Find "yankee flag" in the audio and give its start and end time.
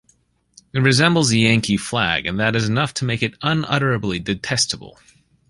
1.41-2.25